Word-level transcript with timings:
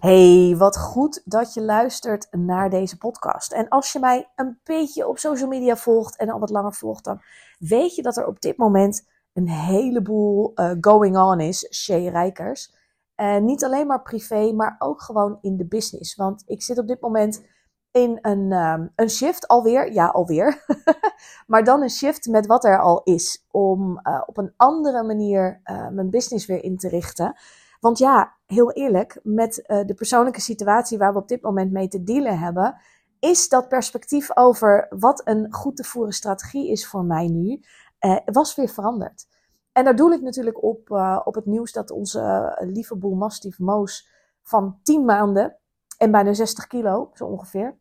Hey, 0.00 0.54
wat 0.56 0.78
goed 0.78 1.22
dat 1.24 1.54
je 1.54 1.62
luistert 1.62 2.28
naar 2.30 2.70
deze 2.70 2.98
podcast. 2.98 3.52
En 3.52 3.68
als 3.68 3.92
je 3.92 3.98
mij 3.98 4.28
een 4.36 4.60
beetje 4.64 5.08
op 5.08 5.18
social 5.18 5.48
media 5.48 5.76
volgt 5.76 6.16
en 6.16 6.30
al 6.30 6.38
wat 6.38 6.50
langer 6.50 6.74
volgt, 6.74 7.04
dan 7.04 7.20
weet 7.58 7.94
je 7.94 8.02
dat 8.02 8.16
er 8.16 8.26
op 8.26 8.40
dit 8.40 8.56
moment 8.56 9.08
een 9.32 9.48
heleboel 9.48 10.52
uh, 10.54 10.72
going 10.80 11.18
on 11.18 11.40
is, 11.40 11.66
Shay 11.74 12.08
Rijkers. 12.08 12.74
En 13.14 13.44
niet 13.44 13.64
alleen 13.64 13.86
maar 13.86 14.02
privé, 14.02 14.52
maar 14.52 14.76
ook 14.78 15.02
gewoon 15.02 15.38
in 15.40 15.56
de 15.56 15.66
business. 15.66 16.14
Want 16.14 16.42
ik 16.46 16.62
zit 16.62 16.78
op 16.78 16.86
dit 16.86 17.00
moment 17.00 17.46
in 17.90 18.18
een, 18.22 18.52
um, 18.52 18.92
een 18.96 19.10
shift 19.10 19.48
alweer. 19.48 19.92
Ja, 19.92 20.06
alweer. 20.06 20.64
maar 21.46 21.64
dan 21.64 21.82
een 21.82 21.90
shift 21.90 22.26
met 22.26 22.46
wat 22.46 22.64
er 22.64 22.80
al 22.80 23.00
is. 23.02 23.46
Om 23.50 24.00
uh, 24.02 24.22
op 24.26 24.36
een 24.36 24.52
andere 24.56 25.02
manier 25.02 25.60
uh, 25.64 25.88
mijn 25.88 26.10
business 26.10 26.46
weer 26.46 26.62
in 26.62 26.76
te 26.76 26.88
richten. 26.88 27.36
Want 27.80 27.98
ja, 27.98 28.36
heel 28.46 28.72
eerlijk, 28.72 29.20
met 29.22 29.64
uh, 29.66 29.86
de 29.86 29.94
persoonlijke 29.94 30.40
situatie 30.40 30.98
waar 30.98 31.12
we 31.12 31.18
op 31.18 31.28
dit 31.28 31.42
moment 31.42 31.72
mee 31.72 31.88
te 31.88 32.02
dealen 32.02 32.38
hebben, 32.38 32.80
is 33.18 33.48
dat 33.48 33.68
perspectief 33.68 34.36
over 34.36 34.86
wat 34.98 35.22
een 35.24 35.52
goed 35.54 35.76
te 35.76 35.84
voeren 35.84 36.12
strategie 36.12 36.70
is 36.70 36.88
voor 36.88 37.04
mij 37.04 37.26
nu, 37.26 37.60
uh, 38.00 38.16
was 38.24 38.54
weer 38.54 38.68
veranderd. 38.68 39.26
En 39.72 39.84
daar 39.84 39.96
doe 39.96 40.14
ik 40.14 40.20
natuurlijk 40.20 40.62
op, 40.62 40.90
uh, 40.90 41.20
op 41.24 41.34
het 41.34 41.46
nieuws 41.46 41.72
dat 41.72 41.90
onze 41.90 42.54
lieve 42.60 42.96
boel 42.96 43.14
Mastief 43.14 43.58
Moos 43.58 44.08
van 44.42 44.78
10 44.82 45.04
maanden 45.04 45.56
en 45.98 46.10
bijna 46.10 46.32
60 46.32 46.66
kilo, 46.66 47.10
zo 47.14 47.24
ongeveer, 47.24 47.78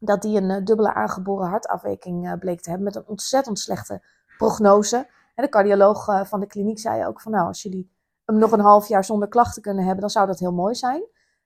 dat 0.00 0.22
die 0.22 0.40
een 0.40 0.64
dubbele 0.64 0.94
aangeboren 0.94 1.48
hartafwijking 1.48 2.38
bleek 2.38 2.60
te 2.60 2.68
hebben 2.68 2.86
met 2.86 2.96
een 2.96 3.06
ontzettend 3.06 3.58
slechte 3.58 4.02
prognose. 4.36 4.96
En 5.34 5.44
de 5.44 5.48
cardioloog 5.48 6.28
van 6.28 6.40
de 6.40 6.46
kliniek 6.46 6.78
zei 6.78 7.06
ook 7.06 7.20
van 7.20 7.32
nou, 7.32 7.46
als 7.46 7.62
jullie 7.62 7.90
hem 8.28 8.38
nog 8.38 8.52
een 8.52 8.60
half 8.60 8.88
jaar 8.88 9.04
zonder 9.04 9.28
klachten 9.28 9.62
kunnen 9.62 9.82
hebben, 9.82 10.00
dan 10.00 10.10
zou 10.10 10.26
dat 10.26 10.38
heel 10.38 10.52
mooi 10.52 10.74
zijn. 10.74 11.02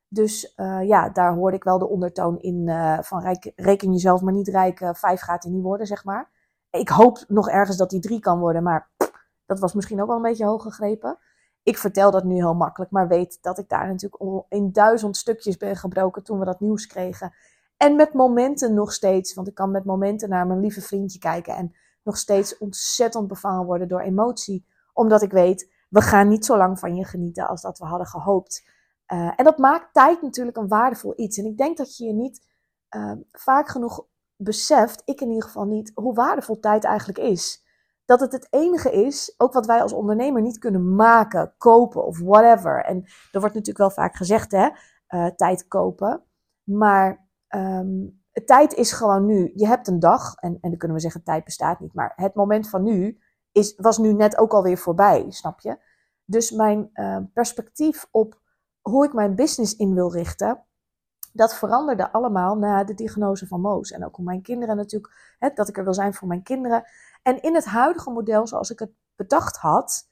Dus 0.09 0.53
uh, 0.57 0.83
ja, 0.83 1.09
daar 1.09 1.35
hoorde 1.35 1.57
ik 1.57 1.65
wel 1.65 1.79
de 1.79 1.89
ondertoon 1.89 2.39
in 2.39 2.69
uh, 2.69 2.99
van 3.01 3.39
reken, 3.57 3.93
jezelf 3.93 4.21
maar 4.21 4.33
niet 4.33 4.49
rijk, 4.49 4.81
uh, 4.81 4.91
vijf 4.93 5.21
gaat 5.21 5.43
hij 5.43 5.53
niet 5.53 5.63
worden, 5.63 5.87
zeg 5.87 6.05
maar. 6.05 6.31
Ik 6.71 6.89
hoop 6.89 7.25
nog 7.29 7.49
ergens 7.49 7.77
dat 7.77 7.91
hij 7.91 8.01
drie 8.01 8.21
kan 8.21 8.39
worden, 8.39 8.63
maar 8.63 8.91
dat 9.47 9.59
was 9.59 9.75
misschien 9.75 10.01
ook 10.01 10.07
wel 10.07 10.17
een 10.17 10.23
beetje 10.23 10.45
hoog 10.45 10.63
gegrepen. 10.63 11.19
Ik 11.63 11.79
vertel 11.79 12.11
dat 12.11 12.25
nu 12.25 12.35
heel 12.35 12.55
makkelijk, 12.55 12.91
maar 12.91 13.09
weet 13.09 13.39
dat 13.43 13.59
ik 13.59 13.69
daar 13.69 13.87
natuurlijk 13.87 14.45
in 14.49 14.73
duizend 14.73 15.17
stukjes 15.17 15.57
ben 15.57 15.77
gebroken 15.77 16.23
toen 16.23 16.39
we 16.39 16.45
dat 16.45 16.61
nieuws 16.61 16.87
kregen. 16.87 17.33
En 17.77 17.97
met 17.97 18.13
momenten 18.13 18.75
nog 18.75 18.93
steeds, 18.93 19.35
want 19.35 19.49
ik 19.49 19.55
kan 19.55 19.71
met 19.71 19.85
momenten 19.85 20.29
naar 20.29 20.47
mijn 20.47 20.61
lieve 20.61 20.81
vriendje 20.81 21.19
kijken 21.19 21.57
en 21.57 21.75
nog 22.03 22.17
steeds 22.17 22.59
ontzettend 22.59 23.29
bevangen 23.29 23.65
worden 23.65 23.89
door 23.89 24.01
emotie. 24.01 24.67
Omdat 24.93 25.23
ik 25.23 25.33
weet, 25.33 25.72
we 25.93 26.01
gaan 26.01 26.29
niet 26.29 26.45
zo 26.45 26.57
lang 26.57 26.79
van 26.79 26.97
je 26.97 27.05
genieten 27.05 27.49
als 27.49 27.63
dat 27.63 27.79
we 27.79 27.85
hadden 27.85 28.07
gehoopt. 28.07 28.71
Uh, 29.13 29.33
en 29.37 29.45
dat 29.45 29.59
maakt 29.59 29.95
tijd 29.95 30.23
natuurlijk 30.23 30.57
een 30.57 30.69
waardevol 30.69 31.13
iets. 31.17 31.39
En 31.39 31.45
ik 31.45 31.57
denk 31.57 31.77
dat 31.77 31.97
je 31.97 32.05
je 32.05 32.13
niet 32.13 32.47
uh, 32.97 33.13
vaak 33.33 33.69
genoeg 33.69 34.07
beseft, 34.37 35.03
ik 35.05 35.21
in 35.21 35.29
ieder 35.29 35.43
geval 35.43 35.65
niet, 35.65 35.93
hoe 35.95 36.15
waardevol 36.15 36.59
tijd 36.59 36.85
eigenlijk 36.85 37.19
is. 37.19 37.65
Dat 38.05 38.21
het 38.21 38.33
het 38.33 38.47
enige 38.51 38.93
is, 38.93 39.35
ook 39.37 39.53
wat 39.53 39.67
wij 39.67 39.83
als 39.83 39.93
ondernemer 39.93 40.43
niet 40.43 40.59
kunnen 40.59 40.95
maken, 40.95 41.55
kopen 41.59 42.07
of 42.07 42.19
whatever. 42.19 42.85
En 42.85 43.05
er 43.05 43.41
wordt 43.41 43.55
natuurlijk 43.55 43.79
wel 43.79 43.91
vaak 43.91 44.17
gezegd, 44.17 44.53
hè, 44.53 44.69
uh, 45.09 45.27
tijd 45.27 45.69
kopen. 45.69 46.23
Maar 46.63 47.29
um, 47.49 48.23
tijd 48.45 48.75
is 48.75 48.93
gewoon 48.93 49.27
nu. 49.27 49.53
Je 49.55 49.67
hebt 49.67 49.89
een 49.89 49.99
dag, 49.99 50.35
en, 50.35 50.59
en 50.61 50.71
dan 50.71 50.79
kunnen 50.79 50.97
we 50.97 51.03
zeggen, 51.03 51.23
tijd 51.23 51.45
bestaat 51.45 51.81
niet. 51.81 51.95
Maar 51.95 52.13
het 52.17 52.35
moment 52.35 52.69
van 52.69 52.83
nu 52.83 53.22
is, 53.53 53.75
was 53.77 53.99
nu 53.99 54.13
net 54.13 54.39
ook 54.39 54.53
alweer 54.53 54.79
voorbij, 54.79 55.27
snap 55.29 55.61
je? 55.61 55.79
Dus 56.25 56.51
mijn 56.51 56.91
uh, 56.95 57.19
perspectief 57.33 58.09
op 58.11 58.41
hoe 58.81 59.05
ik 59.05 59.13
mijn 59.13 59.35
business 59.35 59.77
in 59.77 59.95
wil 59.95 60.13
richten, 60.13 60.65
dat 61.33 61.55
veranderde 61.55 62.13
allemaal 62.13 62.57
na 62.57 62.85
de 62.85 62.95
diagnose 62.95 63.47
van 63.47 63.61
Moos. 63.61 63.91
En 63.91 64.05
ook 64.05 64.19
om 64.19 64.25
mijn 64.25 64.43
kinderen 64.43 64.77
natuurlijk, 64.77 65.37
hè, 65.39 65.51
dat 65.55 65.69
ik 65.69 65.77
er 65.77 65.85
wil 65.85 65.95
zijn 65.95 66.15
voor 66.15 66.29
mijn 66.29 66.43
kinderen. 66.43 66.85
En 67.23 67.43
in 67.43 67.55
het 67.55 67.65
huidige 67.65 68.11
model, 68.11 68.47
zoals 68.47 68.71
ik 68.71 68.79
het 68.79 68.93
bedacht 69.17 69.57
had, 69.57 70.09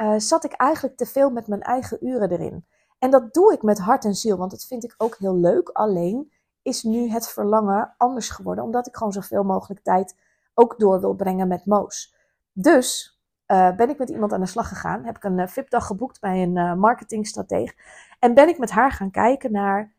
uh, 0.00 0.14
zat 0.18 0.44
ik 0.44 0.52
eigenlijk 0.52 0.96
te 0.96 1.06
veel 1.06 1.30
met 1.30 1.46
mijn 1.46 1.62
eigen 1.62 2.06
uren 2.06 2.30
erin. 2.30 2.66
En 2.98 3.10
dat 3.10 3.34
doe 3.34 3.52
ik 3.52 3.62
met 3.62 3.78
hart 3.78 4.04
en 4.04 4.14
ziel, 4.14 4.36
want 4.36 4.50
dat 4.50 4.64
vind 4.64 4.84
ik 4.84 4.94
ook 4.96 5.16
heel 5.16 5.36
leuk. 5.36 5.68
Alleen 5.68 6.32
is 6.62 6.82
nu 6.82 7.08
het 7.08 7.28
verlangen 7.28 7.94
anders 7.96 8.28
geworden, 8.28 8.64
omdat 8.64 8.86
ik 8.86 8.96
gewoon 8.96 9.12
zoveel 9.12 9.42
mogelijk 9.42 9.82
tijd 9.82 10.16
ook 10.54 10.78
door 10.78 11.00
wil 11.00 11.14
brengen 11.14 11.48
met 11.48 11.66
Moos. 11.66 12.13
Dus 12.54 13.18
uh, 13.46 13.76
ben 13.76 13.90
ik 13.90 13.98
met 13.98 14.08
iemand 14.08 14.32
aan 14.32 14.40
de 14.40 14.46
slag 14.46 14.68
gegaan. 14.68 15.04
Heb 15.04 15.16
ik 15.16 15.24
een 15.24 15.38
uh, 15.38 15.46
VIP-dag 15.46 15.86
geboekt 15.86 16.20
bij 16.20 16.42
een 16.42 16.56
uh, 16.56 16.74
marketingstratege. 16.74 17.74
En 18.18 18.34
ben 18.34 18.48
ik 18.48 18.58
met 18.58 18.70
haar 18.70 18.92
gaan 18.92 19.10
kijken 19.10 19.52
naar, 19.52 19.92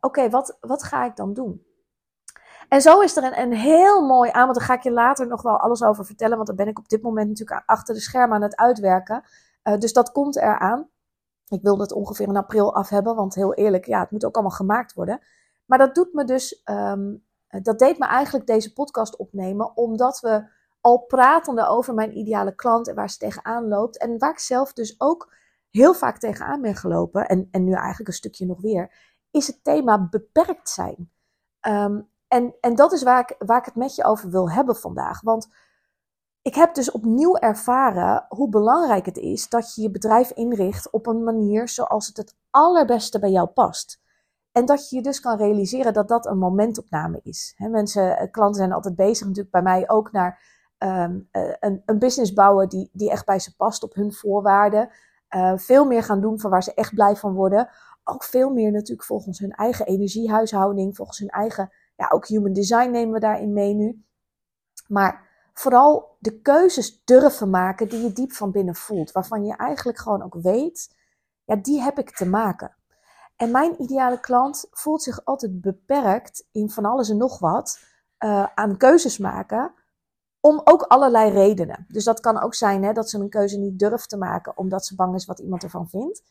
oké, 0.00 0.30
wat, 0.30 0.56
wat 0.60 0.82
ga 0.82 1.04
ik 1.04 1.16
dan 1.16 1.34
doen? 1.34 1.64
En 2.68 2.80
zo 2.80 3.00
is 3.00 3.16
er 3.16 3.24
een, 3.24 3.40
een 3.40 3.52
heel 3.52 4.06
mooi 4.06 4.30
aanbod. 4.30 4.54
Daar 4.54 4.64
ga 4.64 4.74
ik 4.74 4.82
je 4.82 4.90
later 4.90 5.26
nog 5.26 5.42
wel 5.42 5.60
alles 5.60 5.82
over 5.82 6.04
vertellen. 6.04 6.36
Want 6.36 6.46
dan 6.46 6.56
ben 6.56 6.68
ik 6.68 6.78
op 6.78 6.88
dit 6.88 7.02
moment 7.02 7.28
natuurlijk 7.28 7.62
achter 7.66 7.94
de 7.94 8.00
schermen 8.00 8.36
aan 8.36 8.42
het 8.42 8.56
uitwerken. 8.56 9.24
dus 9.78 9.92
dat 9.92 10.12
komt 10.12 10.36
eraan. 10.36 10.88
Ik 11.48 11.62
wil 11.62 11.76
dat 11.76 11.92
ongeveer 11.92 12.28
in 12.28 12.36
april 12.36 12.74
af 12.74 12.88
hebben. 12.88 13.14
Want 13.14 13.34
heel 13.34 13.54
eerlijk, 13.54 13.86
ja, 13.86 14.00
het 14.00 14.10
moet 14.10 14.24
ook 14.24 14.34
allemaal 14.34 14.56
gemaakt 14.56 14.94
worden. 14.94 15.20
Maar 15.66 15.78
dat 15.78 15.94
doet 15.94 16.12
me 16.12 16.24
dus, 16.24 16.62
um, 16.64 17.24
dat 17.48 17.78
deed 17.78 17.98
me 17.98 18.06
eigenlijk 18.06 18.46
deze 18.46 18.72
podcast 18.72 19.16
opnemen. 19.16 19.76
Omdat 19.76 20.20
we 20.20 20.48
al 20.86 20.98
pratende 20.98 21.66
over 21.66 21.94
mijn 21.94 22.18
ideale 22.18 22.54
klant 22.54 22.88
en 22.88 22.94
waar 22.94 23.10
ze 23.10 23.18
tegenaan 23.18 23.68
loopt. 23.68 23.98
En 23.98 24.18
waar 24.18 24.30
ik 24.30 24.38
zelf 24.38 24.72
dus 24.72 25.00
ook 25.00 25.34
heel 25.70 25.94
vaak 25.94 26.18
tegenaan 26.18 26.60
ben 26.60 26.74
gelopen, 26.74 27.28
en, 27.28 27.48
en 27.50 27.64
nu 27.64 27.72
eigenlijk 27.72 28.08
een 28.08 28.14
stukje 28.14 28.46
nog 28.46 28.60
weer, 28.60 28.94
is 29.30 29.46
het 29.46 29.64
thema 29.64 30.08
beperkt 30.08 30.68
zijn. 30.68 31.10
Um, 31.60 32.08
en, 32.28 32.54
en 32.60 32.74
dat 32.74 32.92
is 32.92 33.02
waar 33.02 33.20
ik, 33.20 33.46
waar 33.46 33.58
ik 33.58 33.64
het 33.64 33.74
met 33.74 33.94
je 33.94 34.04
over 34.04 34.30
wil 34.30 34.50
hebben 34.50 34.76
vandaag. 34.76 35.20
Want 35.20 35.48
ik 36.42 36.54
heb 36.54 36.74
dus 36.74 36.90
opnieuw 36.90 37.36
ervaren 37.36 38.26
hoe 38.28 38.48
belangrijk 38.48 39.06
het 39.06 39.16
is 39.16 39.48
dat 39.48 39.74
je 39.74 39.82
je 39.82 39.90
bedrijf 39.90 40.30
inricht 40.30 40.90
op 40.90 41.06
een 41.06 41.24
manier 41.24 41.68
zoals 41.68 42.06
het 42.06 42.16
het 42.16 42.36
allerbeste 42.50 43.18
bij 43.18 43.30
jou 43.30 43.46
past. 43.46 44.00
En 44.52 44.66
dat 44.66 44.88
je 44.88 44.96
je 44.96 45.02
dus 45.02 45.20
kan 45.20 45.36
realiseren 45.36 45.92
dat 45.92 46.08
dat 46.08 46.26
een 46.26 46.38
momentopname 46.38 47.20
is. 47.22 47.54
Mensen, 47.58 48.18
eh, 48.18 48.30
klanten 48.30 48.56
zijn 48.56 48.72
altijd 48.72 48.96
bezig, 48.96 49.26
natuurlijk 49.26 49.52
bij 49.52 49.62
mij 49.62 49.88
ook 49.88 50.12
naar 50.12 50.54
um, 50.78 51.28
uh, 51.32 51.52
een, 51.60 51.82
een, 51.84 51.98
business 51.98 52.32
bouwen 52.32 52.68
die, 52.68 52.90
die 52.92 53.10
echt 53.10 53.26
bij 53.26 53.38
ze 53.38 53.56
past 53.56 53.82
op 53.82 53.94
hun 53.94 54.12
voorwaarden. 54.12 54.90
Uh, 55.30 55.52
veel 55.56 55.84
meer 55.84 56.02
gaan 56.02 56.20
doen 56.20 56.40
van 56.40 56.50
waar 56.50 56.62
ze 56.62 56.74
echt 56.74 56.94
blij 56.94 57.16
van 57.16 57.34
worden. 57.34 57.68
Ook 58.04 58.24
veel 58.24 58.50
meer 58.50 58.72
natuurlijk 58.72 59.06
volgens 59.06 59.38
hun 59.38 59.50
eigen 59.50 59.86
energiehuishouding, 59.86 60.96
volgens 60.96 61.18
hun 61.18 61.28
eigen, 61.28 61.72
ja, 61.96 62.08
ook 62.08 62.26
human 62.26 62.52
design 62.52 62.90
nemen 62.90 63.14
we 63.14 63.20
daarin 63.20 63.52
mee 63.52 63.74
nu. 63.74 64.04
Maar 64.88 65.28
vooral 65.52 66.16
de 66.18 66.40
keuzes 66.40 67.04
durven 67.04 67.50
maken 67.50 67.88
die 67.88 68.02
je 68.02 68.12
diep 68.12 68.32
van 68.32 68.50
binnen 68.50 68.74
voelt. 68.74 69.12
Waarvan 69.12 69.44
je 69.44 69.56
eigenlijk 69.56 69.98
gewoon 69.98 70.22
ook 70.22 70.34
weet, 70.34 70.96
ja, 71.44 71.56
die 71.56 71.80
heb 71.80 71.98
ik 71.98 72.16
te 72.16 72.26
maken. 72.26 72.76
En 73.36 73.50
mijn 73.50 73.82
ideale 73.82 74.20
klant 74.20 74.66
voelt 74.70 75.02
zich 75.02 75.24
altijd 75.24 75.60
beperkt 75.60 76.48
in 76.52 76.70
van 76.70 76.84
alles 76.84 77.08
en 77.08 77.16
nog 77.16 77.38
wat 77.38 77.80
uh, 78.24 78.46
aan 78.54 78.76
keuzes 78.76 79.18
maken 79.18 79.74
om 80.46 80.60
ook 80.64 80.82
allerlei 80.82 81.30
redenen. 81.30 81.86
Dus 81.88 82.04
dat 82.04 82.20
kan 82.20 82.42
ook 82.42 82.54
zijn 82.54 82.84
hè, 82.84 82.92
dat 82.92 83.10
ze 83.10 83.18
een 83.18 83.28
keuze 83.28 83.58
niet 83.58 83.78
durft 83.78 84.08
te 84.08 84.16
maken 84.16 84.56
omdat 84.56 84.86
ze 84.86 84.94
bang 84.94 85.14
is 85.14 85.24
wat 85.24 85.38
iemand 85.38 85.62
ervan 85.62 85.88
vindt. 85.88 86.22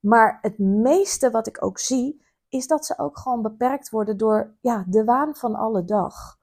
Maar 0.00 0.38
het 0.42 0.58
meeste 0.58 1.30
wat 1.30 1.46
ik 1.46 1.64
ook 1.64 1.78
zie, 1.78 2.24
is 2.48 2.66
dat 2.66 2.86
ze 2.86 2.98
ook 2.98 3.18
gewoon 3.18 3.42
beperkt 3.42 3.90
worden 3.90 4.16
door 4.16 4.54
ja, 4.60 4.84
de 4.86 5.04
waan 5.04 5.34
van 5.36 5.54
alle 5.54 5.84
dag. 5.84 6.36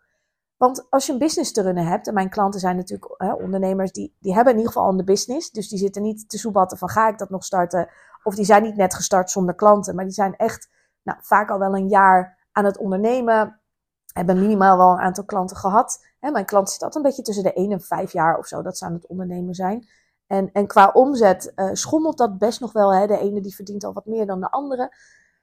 Want 0.57 0.89
als 0.89 1.05
je 1.05 1.11
een 1.11 1.19
business 1.19 1.51
te 1.51 1.61
runnen 1.61 1.85
hebt, 1.85 2.07
en 2.07 2.13
mijn 2.13 2.29
klanten 2.29 2.59
zijn 2.59 2.75
natuurlijk 2.75 3.13
hè, 3.17 3.33
ondernemers 3.33 3.91
die, 3.91 4.15
die 4.19 4.33
hebben 4.33 4.53
in 4.53 4.59
ieder 4.59 4.73
geval 4.73 4.89
een 4.89 5.05
business. 5.05 5.51
Dus 5.51 5.69
die 5.69 5.79
zitten 5.79 6.01
niet 6.01 6.29
te 6.29 6.37
soebatten 6.37 6.77
van 6.77 6.89
ga 6.89 7.07
ik 7.07 7.17
dat 7.17 7.29
nog 7.29 7.43
starten? 7.43 7.89
Of 8.23 8.35
die 8.35 8.45
zijn 8.45 8.63
niet 8.63 8.75
net 8.75 8.93
gestart 8.93 9.31
zonder 9.31 9.55
klanten, 9.55 9.95
maar 9.95 10.05
die 10.05 10.13
zijn 10.13 10.35
echt 10.35 10.69
nou, 11.03 11.17
vaak 11.21 11.49
al 11.49 11.59
wel 11.59 11.75
een 11.75 11.87
jaar 11.87 12.47
aan 12.51 12.65
het 12.65 12.77
ondernemen. 12.77 13.59
Hebben 14.17 14.39
minimaal 14.39 14.77
wel 14.77 14.91
een 14.91 14.99
aantal 14.99 15.25
klanten 15.25 15.57
gehad. 15.57 16.05
Hè, 16.19 16.31
mijn 16.31 16.45
klant 16.45 16.69
zit 16.69 16.83
altijd 16.83 17.03
een 17.03 17.09
beetje 17.09 17.23
tussen 17.23 17.43
de 17.43 17.53
1 17.53 17.71
en 17.71 17.81
5 17.81 18.11
jaar 18.11 18.37
of 18.37 18.47
zo 18.47 18.61
dat 18.61 18.77
ze 18.77 18.85
aan 18.85 18.93
het 18.93 19.07
ondernemen 19.07 19.53
zijn. 19.53 19.87
En, 20.27 20.51
en 20.51 20.67
qua 20.67 20.89
omzet 20.93 21.51
uh, 21.55 21.69
schommelt 21.73 22.17
dat 22.17 22.37
best 22.37 22.59
nog 22.59 22.71
wel. 22.71 22.93
Hè. 22.93 23.07
De 23.07 23.17
ene 23.17 23.41
die 23.41 23.55
verdient 23.55 23.83
al 23.83 23.93
wat 23.93 24.05
meer 24.05 24.25
dan 24.25 24.39
de 24.39 24.51
andere. 24.51 24.95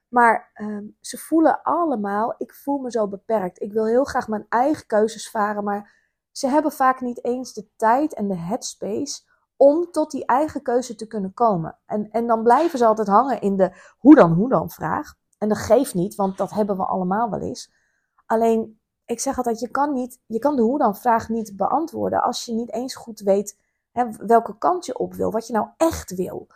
Maar 0.07 0.51
ehm, 0.53 0.83
ze 0.99 1.17
voelen 1.17 1.61
allemaal, 1.63 2.35
ik 2.37 2.53
voel 2.53 2.77
me 2.77 2.91
zo 2.91 3.07
beperkt. 3.07 3.61
Ik 3.61 3.73
wil 3.73 3.85
heel 3.85 4.03
graag 4.03 4.27
mijn 4.27 4.45
eigen 4.49 4.85
keuzes 4.85 5.29
varen, 5.29 5.63
maar 5.63 5.93
ze 6.31 6.47
hebben 6.47 6.71
vaak 6.71 7.01
niet 7.01 7.25
eens 7.25 7.53
de 7.53 7.67
tijd 7.75 8.13
en 8.13 8.27
de 8.27 8.37
headspace 8.37 9.21
om 9.55 9.91
tot 9.91 10.11
die 10.11 10.25
eigen 10.25 10.61
keuze 10.61 10.95
te 10.95 11.07
kunnen 11.07 11.33
komen. 11.33 11.77
En, 11.85 12.09
en 12.11 12.27
dan 12.27 12.43
blijven 12.43 12.77
ze 12.77 12.85
altijd 12.85 13.07
hangen 13.07 13.41
in 13.41 13.57
de 13.57 13.71
hoe 13.97 14.15
dan, 14.15 14.31
hoe 14.31 14.49
dan 14.49 14.69
vraag. 14.69 15.13
En 15.37 15.49
dat 15.49 15.57
geeft 15.57 15.93
niet, 15.93 16.15
want 16.15 16.37
dat 16.37 16.51
hebben 16.51 16.77
we 16.77 16.85
allemaal 16.85 17.29
wel 17.29 17.41
eens. 17.41 17.82
Alleen, 18.25 18.79
ik 19.05 19.19
zeg 19.19 19.37
altijd, 19.37 19.59
je 19.59 19.69
kan, 19.69 19.93
niet, 19.93 20.19
je 20.25 20.39
kan 20.39 20.55
de 20.55 20.61
hoe 20.61 20.77
dan 20.77 20.95
vraag 20.95 21.29
niet 21.29 21.57
beantwoorden 21.57 22.21
als 22.21 22.45
je 22.45 22.53
niet 22.53 22.73
eens 22.73 22.95
goed 22.95 23.19
weet 23.19 23.57
hè, 23.91 24.05
welke 24.11 24.57
kant 24.57 24.85
je 24.85 24.97
op 24.97 25.13
wil, 25.13 25.31
wat 25.31 25.47
je 25.47 25.53
nou 25.53 25.67
echt 25.77 26.15
wil. 26.15 26.47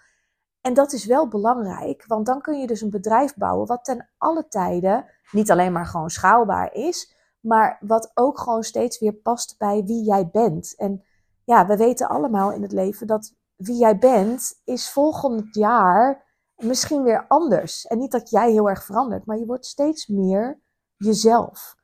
En 0.62 0.74
dat 0.74 0.94
is 0.94 1.06
wel 1.06 1.28
belangrijk, 1.28 2.06
want 2.08 2.26
dan 2.26 2.42
kun 2.42 2.60
je 2.60 2.68
dus 2.68 2.82
een 2.82 2.90
bedrijf 2.90 3.36
bouwen 3.36 3.68
wat 3.68 3.84
ten 3.84 4.10
alle 4.18 4.48
tijden 4.48 5.06
niet 5.32 5.52
alleen 5.52 5.72
maar 5.72 5.86
gewoon 5.86 6.10
schaalbaar 6.10 6.74
is, 6.74 7.16
maar 7.40 7.78
wat 7.82 8.12
ook 8.14 8.40
gewoon 8.40 8.64
steeds 8.64 9.00
weer 9.00 9.14
past 9.14 9.56
bij 9.58 9.84
wie 9.84 10.04
jij 10.04 10.30
bent. 10.30 10.76
En 10.76 11.04
ja, 11.44 11.68
we 11.68 11.78
weten 11.78 12.08
allemaal 12.08 12.52
in 12.52 12.62
het 12.62 12.72
leven 12.72 13.08
dat 13.08 13.34
wie 13.56 13.78
jij 13.78 13.98
bent 13.98 14.62
is 14.64 14.92
volgend 14.92 15.56
jaar 15.56 16.26
misschien 16.56 17.04
weer 17.04 17.26
anders. 17.28 17.86
En 17.86 17.98
niet 17.98 18.12
dat 18.12 18.30
jij 18.30 18.52
heel 18.52 18.70
erg 18.70 18.84
verandert, 18.84 19.26
maar 19.26 19.38
je 19.38 19.46
wordt 19.46 19.66
steeds 19.66 20.08
meer 20.08 20.62
jezelf. 20.98 21.76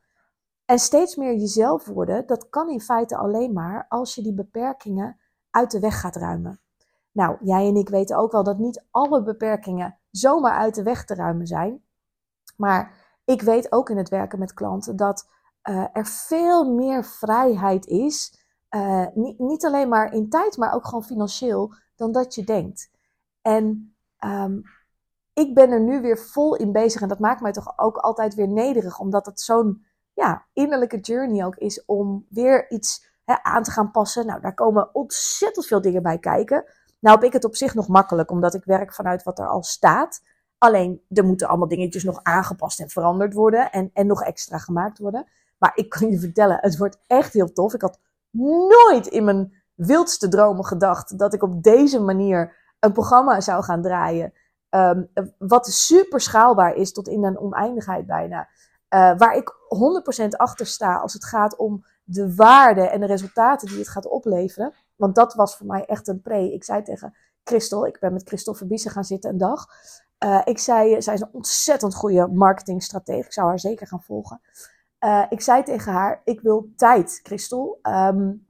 En 0.66 0.80
steeds 0.80 1.16
meer 1.16 1.36
jezelf 1.36 1.86
worden, 1.86 2.28
dat 2.28 2.50
kan 2.50 2.70
in 2.70 2.82
feite 2.82 3.18
alleen 3.18 3.54
maar 3.54 3.86
als 3.90 4.16
je 4.16 4.22
die 4.22 4.34
beperkingen 4.34 5.20
uit 5.50 5.72
de 5.72 5.80
weg 5.80 6.00
gaat 6.00 6.16
ruimen. 6.16 6.60
Nou, 7.12 7.38
jij 7.42 7.68
en 7.68 7.76
ik 7.76 7.90
weten 7.90 8.18
ook 8.18 8.32
wel 8.32 8.44
dat 8.44 8.58
niet 8.58 8.86
alle 8.92 9.24
beperkingen 9.24 9.98
zomaar 10.12 10.58
uit 10.58 10.76
de 10.76 10.84
weg 10.84 11.06
te 11.06 11.16
ruimen 11.16 11.48
zijn. 11.48 11.84
Maar 12.58 12.94
ik 13.26 13.42
weet 13.42 13.72
ook 13.72 13.90
in 13.90 13.98
het 13.98 14.10
werken 14.10 14.40
met 14.40 14.54
klanten 14.54 14.96
dat 14.96 15.30
uh, 15.70 15.86
er 15.94 16.06
veel 16.06 16.72
meer 16.72 17.06
vrijheid 17.06 17.86
is. 17.86 18.42
Uh, 18.70 19.06
niet, 19.14 19.40
niet, 19.40 19.66
alleen 19.66 19.90
maar 19.90 20.14
in 20.14 20.30
tijd, 20.30 20.58
maar 20.58 20.74
ook 20.74 20.86
gewoon 20.86 21.04
financieel, 21.04 21.74
dan 21.96 22.12
dat 22.12 22.36
je 22.36 22.44
denkt. 22.44 22.92
En 23.42 23.96
um, 24.26 24.64
ik 25.34 25.54
ben 25.54 25.72
er 25.72 25.82
nu 25.82 26.02
weer 26.02 26.18
vol 26.18 26.56
in 26.56 26.72
bezig. 26.72 27.02
En 27.02 27.08
dat 27.08 27.20
maakt 27.20 27.42
mij 27.42 27.52
toch 27.52 27.74
ook 27.76 27.98
altijd 27.98 28.36
weer 28.36 28.48
nederig, 28.48 29.00
omdat 29.00 29.26
het 29.26 29.42
zo'n 29.42 29.86
ja, 30.14 30.46
innerlijke 30.54 31.00
journey 31.00 31.46
ook 31.46 31.56
is 31.56 31.86
om 31.86 32.26
weer 32.30 32.72
iets 32.72 33.06
hè, 33.26 33.44
aan 33.44 33.64
te 33.64 33.72
gaan 33.72 33.92
passen. 33.92 34.26
Nou, 34.26 34.42
daar 34.42 34.54
komen 34.54 34.96
ontzettend 34.96 35.66
veel 35.66 35.82
dingen 35.82 36.04
bij 36.04 36.20
kijken. 36.20 36.66
Nou 37.00 37.16
heb 37.16 37.26
ik 37.26 37.34
het 37.34 37.46
op 37.46 37.56
zich 37.56 37.74
nog 37.74 37.88
makkelijk, 37.88 38.32
omdat 38.32 38.54
ik 38.54 38.64
werk 38.64 38.94
vanuit 38.94 39.24
wat 39.24 39.40
er 39.40 39.48
al 39.48 39.64
staat. 39.64 40.22
Alleen, 40.58 41.02
er 41.10 41.26
moeten 41.26 41.48
allemaal 41.48 41.68
dingetjes 41.68 42.04
nog 42.04 42.20
aangepast 42.24 42.80
en 42.80 42.90
veranderd 42.90 43.34
worden 43.34 43.72
en, 43.72 43.90
en 43.94 44.08
nog 44.08 44.24
extra 44.24 44.58
gemaakt 44.58 44.98
worden. 45.00 45.28
Maar 45.58 45.72
ik 45.76 45.90
kan 45.90 46.10
je 46.10 46.20
vertellen, 46.20 46.58
het 46.62 46.78
wordt 46.78 47.00
echt 47.08 47.34
heel 47.34 47.54
tof. 47.54 47.74
Ik 47.74 47.82
had 47.82 48.00
nooit 48.32 49.08
in 49.08 49.24
mijn 49.24 49.54
wildste 49.74 50.28
dromen 50.28 50.66
gedacht 50.66 51.20
dat 51.20 51.34
ik 51.34 51.44
op 51.44 51.64
deze 51.64 52.00
manier 52.00 52.56
een 52.80 52.92
programma 52.92 53.42
zou 53.42 53.64
gaan 53.64 53.82
draaien. 53.82 54.34
Um, 54.76 55.10
wat 55.38 55.68
super 55.68 56.22
schaalbaar 56.22 56.76
is 56.76 56.92
tot 56.92 57.08
in 57.08 57.24
een 57.24 57.40
oneindigheid 57.40 58.06
bijna. 58.06 58.48
Uh, 58.90 59.18
waar 59.18 59.36
ik 59.36 59.54
100% 60.24 60.28
achter 60.30 60.66
sta 60.66 60.96
als 60.96 61.14
het 61.14 61.26
gaat 61.26 61.56
om 61.56 61.86
de 62.04 62.36
waarde 62.36 62.82
en 62.82 63.00
de 63.00 63.06
resultaten 63.06 63.68
die 63.68 63.78
het 63.78 63.90
gaat 63.90 64.08
opleveren. 64.08 64.74
Want 64.96 65.16
dat 65.16 65.34
was 65.34 65.58
voor 65.58 65.66
mij 65.66 65.86
echt 65.86 66.08
een 66.08 66.22
pre. 66.22 66.54
Ik 66.54 66.64
zei 66.64 66.84
tegen 66.84 67.16
Christel, 67.44 67.88
ik 67.88 68.00
ben 68.00 68.14
met 68.14 68.28
Christel 68.28 68.54
Verbiesen 68.54 68.92
gaan 68.92 69.04
zitten 69.04 69.30
een 69.30 69.38
dag. 69.38 69.66
Uh, 70.26 70.42
ik 70.44 70.60
zei, 70.60 71.02
zij 71.02 71.14
is 71.14 71.22
een 71.22 71.34
ontzettend 71.34 71.96
goede 71.96 72.28
marketingstratege. 72.28 73.26
Ik 73.26 73.34
zou 73.34 73.48
haar 73.48 73.60
zeker 73.60 73.88
gaan 73.88 74.04
volgen. 74.04 74.42
Uh, 75.00 75.26
ik 75.30 75.42
zei 75.42 75.64
tegen 75.64 75.92
haar, 75.92 76.22
ik 76.24 76.42
wil 76.42 76.70
tijd, 76.76 77.20
Christel. 77.24 77.80
Um, 77.82 78.48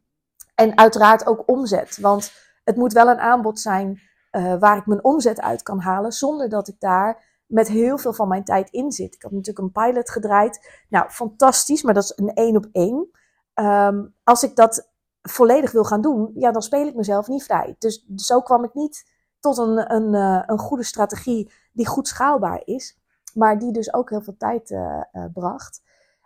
en 0.55 0.77
uiteraard 0.77 1.25
ook 1.25 1.43
omzet. 1.45 1.97
Want 1.97 2.33
het 2.63 2.75
moet 2.75 2.93
wel 2.93 3.07
een 3.07 3.19
aanbod 3.19 3.59
zijn 3.59 4.01
uh, 4.37 4.59
waar 4.59 4.77
ik 4.77 4.85
mijn 4.85 5.03
omzet 5.03 5.41
uit 5.41 5.63
kan 5.63 5.79
halen. 5.79 6.11
Zonder 6.11 6.49
dat 6.49 6.67
ik 6.67 6.79
daar 6.79 7.23
met 7.45 7.67
heel 7.67 7.97
veel 7.97 8.13
van 8.13 8.27
mijn 8.27 8.43
tijd 8.43 8.69
in 8.69 8.91
zit. 8.91 9.15
Ik 9.15 9.21
had 9.21 9.31
natuurlijk 9.31 9.65
een 9.65 9.83
pilot 9.83 10.09
gedraaid. 10.09 10.83
Nou, 10.89 11.09
fantastisch, 11.09 11.83
maar 11.83 11.93
dat 11.93 12.03
is 12.03 12.13
een 12.15 12.33
één 12.33 12.55
op 12.55 12.67
één. 12.71 13.09
Um, 13.55 14.15
als 14.23 14.43
ik 14.43 14.55
dat 14.55 14.91
volledig 15.21 15.71
wil 15.71 15.83
gaan 15.83 16.01
doen, 16.01 16.31
ja, 16.35 16.51
dan 16.51 16.61
speel 16.61 16.87
ik 16.87 16.95
mezelf 16.95 17.27
niet 17.27 17.43
vrij. 17.43 17.75
Dus 17.79 18.05
zo 18.15 18.41
kwam 18.41 18.63
ik 18.63 18.73
niet 18.73 19.11
tot 19.39 19.57
een, 19.57 19.93
een, 19.93 20.13
uh, 20.13 20.43
een 20.45 20.59
goede 20.59 20.83
strategie 20.83 21.51
die 21.71 21.87
goed 21.87 22.07
schaalbaar 22.07 22.61
is. 22.65 23.01
Maar 23.33 23.59
die 23.59 23.71
dus 23.71 23.93
ook 23.93 24.09
heel 24.09 24.21
veel 24.21 24.37
tijd 24.37 24.69
uh, 24.69 25.01
bracht. 25.33 25.81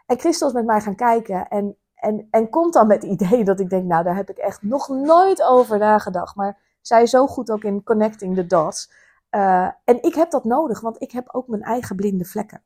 En 0.06 0.20
Christel 0.20 0.48
is 0.48 0.54
met 0.54 0.66
mij 0.66 0.82
gaan 0.82 0.96
kijken 0.96 1.48
en, 1.48 1.78
en, 1.96 2.28
en 2.32 2.50
komt 2.50 2.74
dan 2.74 2.88
met 2.88 3.02
het 3.04 3.12
idee 3.12 3.44
dat 3.44 3.60
ik 3.60 3.70
denk, 3.70 3.86
nou, 3.86 4.04
daar 4.04 4.16
heb 4.16 4.30
ik 4.30 4.38
echt 4.38 4.62
nog 4.62 4.90
nooit 4.90 5.44
over 5.44 5.78
nagedacht. 5.78 6.36
Maar 6.36 6.67
zij 6.88 7.06
zo 7.06 7.28
goed 7.28 7.52
ook 7.52 7.64
in 7.64 7.84
connecting 7.84 8.36
the 8.36 8.46
dots. 8.46 8.92
Uh, 9.32 9.70
en 9.84 10.02
ik 10.02 10.16
heb 10.16 10.32
dat 10.32 10.44
nodig, 10.44 10.82
want 10.82 11.02
ik 11.02 11.12
heb 11.12 11.30
ook 11.32 11.48
mijn 11.48 11.62
eigen 11.62 11.96
blinde 11.96 12.26
vlekken. 12.26 12.64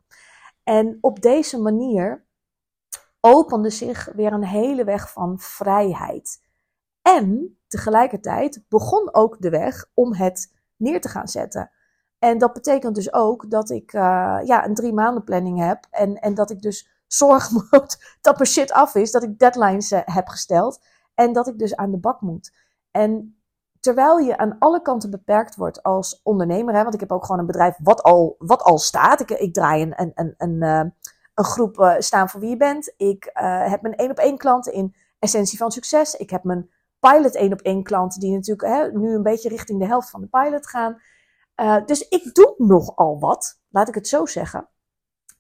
En 0.64 0.98
op 1.02 1.22
deze 1.22 1.60
manier 1.60 2.26
opende 3.20 3.70
zich 3.70 4.10
weer 4.16 4.34
een 4.34 4.44
hele 4.44 4.84
weg 4.84 5.12
van 5.12 5.40
vrijheid. 5.40 6.42
En 7.02 7.58
tegelijkertijd 7.68 8.64
begon 8.70 9.14
ook 9.14 9.42
de 9.42 9.50
weg 9.50 9.86
om 9.94 10.14
het 10.14 10.54
neer 10.76 11.02
te 11.02 11.10
gaan 11.10 11.28
zetten. 11.28 11.72
En 12.20 12.38
dat 12.38 12.54
betekent 12.54 12.96
dus 12.96 13.14
ook 13.14 13.50
dat 13.50 13.70
ik 13.70 13.94
uh, 13.94 14.02
ja, 14.44 14.66
een 14.66 14.74
drie 14.74 14.94
maanden 14.94 15.24
planning 15.24 15.60
heb. 15.60 15.88
En, 15.90 16.20
en 16.20 16.34
dat 16.34 16.50
ik 16.50 16.62
dus 16.62 16.90
zorg 17.08 17.52
moet 17.72 18.18
dat 18.22 18.38
mijn 18.38 18.50
shit 18.50 18.72
af 18.72 18.96
is. 18.96 19.12
Dat 19.12 19.24
ik 19.24 19.40
deadlines 19.40 19.92
uh, 19.92 20.00
heb 20.06 20.28
gesteld. 20.28 20.82
En 21.14 21.34
dat 21.34 21.48
ik 21.48 21.60
dus 21.60 21.76
aan 21.76 21.92
de 21.92 21.98
bak 21.98 22.22
moet. 22.22 22.54
En 22.92 23.41
terwijl 23.82 24.18
je 24.18 24.38
aan 24.38 24.56
alle 24.60 24.82
kanten 24.82 25.10
beperkt 25.10 25.56
wordt 25.56 25.84
als 25.84 26.20
ondernemer. 26.24 26.76
Hè, 26.76 26.82
want 26.82 26.94
ik 26.94 27.00
heb 27.00 27.12
ook 27.12 27.26
gewoon 27.26 27.40
een 27.40 27.46
bedrijf 27.46 27.76
wat 27.84 28.04
al, 28.04 28.36
wat 28.38 28.62
al 28.62 28.78
staat. 28.78 29.20
Ik, 29.20 29.30
ik 29.30 29.54
draai 29.54 29.82
een, 29.82 29.94
een, 29.96 30.12
een, 30.16 30.34
een, 30.38 30.62
uh, 30.62 30.92
een 31.34 31.44
groep 31.44 31.78
uh, 31.80 31.94
staan 31.98 32.30
voor 32.30 32.40
wie 32.40 32.50
je 32.50 32.58
bent. 32.58 32.94
Ik 32.98 33.26
uh, 33.26 33.70
heb 33.70 33.82
mijn 33.82 33.96
één 33.96 34.12
op 34.12 34.18
één 34.18 34.38
klanten 34.38 34.74
in 34.74 34.96
essentie 35.20 35.58
van 35.58 35.72
succes. 35.72 36.16
Ik 36.16 36.30
heb 36.30 36.44
mijn 36.44 36.70
pilot 37.00 37.36
één 37.36 37.54
op 37.54 37.62
één 37.62 37.84
klanten 37.84 38.20
die 38.20 38.32
natuurlijk 38.32 38.68
hè, 38.68 38.92
nu 38.92 39.14
een 39.14 39.24
beetje 39.24 39.50
richting 39.50 39.80
de 39.80 39.88
helft 39.88 40.10
van 40.10 40.22
de 40.22 40.28
pilot 40.28 40.68
gaan. 40.68 41.02
Dus 41.86 42.08
ik 42.08 42.34
doe 42.34 42.54
nogal 42.58 43.20
wat, 43.20 43.60
laat 43.70 43.88
ik 43.88 43.96
het 43.96 44.08
zo 44.08 44.26
zeggen. 44.26 44.70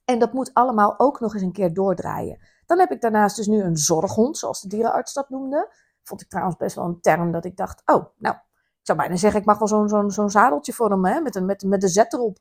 En 0.05 0.19
dat 0.19 0.33
moet 0.33 0.53
allemaal 0.53 1.00
ook 1.00 1.19
nog 1.19 1.33
eens 1.33 1.43
een 1.43 1.51
keer 1.51 1.74
doordraaien. 1.74 2.39
Dan 2.65 2.79
heb 2.79 2.91
ik 2.91 3.01
daarnaast 3.01 3.36
dus 3.36 3.48
nu 3.48 3.62
een 3.62 3.77
zorghond, 3.77 4.38
zoals 4.38 4.62
de 4.62 4.67
dierenarts 4.67 5.13
dat 5.13 5.29
noemde. 5.29 5.74
Vond 6.03 6.22
ik 6.22 6.29
trouwens 6.29 6.58
best 6.58 6.75
wel 6.75 6.86
een 6.86 7.01
term 7.01 7.31
dat 7.31 7.46
ik 7.46 7.58
dacht, 7.58 7.81
oh, 7.86 8.05
nou, 8.17 8.36
ik 8.36 8.88
zou 8.88 8.98
bijna 8.98 9.15
zeggen, 9.15 9.39
ik 9.39 9.46
mag 9.46 9.60
wel 9.60 9.67
zo'n 9.67 9.89
zo'n 9.89 10.12
zo'n 10.12 10.29
zadeltje 10.29 10.74
voor 10.74 10.89
hem, 10.89 11.05
hè, 11.05 11.22
met, 11.22 11.36
een, 11.36 11.46
met, 11.46 11.63
met 11.63 11.81
de 11.81 11.88
zet 11.88 12.13
erop 12.13 12.38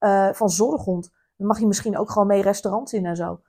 uh, 0.00 0.32
van 0.32 0.50
zorghond. 0.50 1.10
Dan 1.36 1.46
mag 1.46 1.58
je 1.58 1.66
misschien 1.66 1.98
ook 1.98 2.10
gewoon 2.10 2.26
mee 2.26 2.42
restaurants 2.42 2.92
in 2.92 3.06
en 3.06 3.16
zo. 3.16 3.40